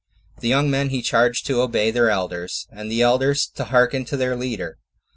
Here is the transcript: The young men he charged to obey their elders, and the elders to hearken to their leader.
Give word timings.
The 0.39 0.47
young 0.47 0.71
men 0.71 0.89
he 0.89 1.03
charged 1.03 1.45
to 1.45 1.61
obey 1.61 1.91
their 1.91 2.09
elders, 2.09 2.65
and 2.71 2.89
the 2.91 3.03
elders 3.03 3.45
to 3.53 3.65
hearken 3.65 4.03
to 4.05 4.17
their 4.17 4.35
leader. 4.35 4.79